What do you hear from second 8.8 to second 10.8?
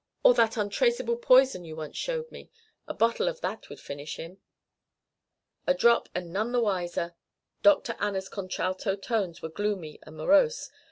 tones were gloomy and morose.